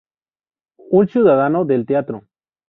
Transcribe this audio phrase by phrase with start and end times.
[0.89, 2.25] Un ciudadano del Teatro.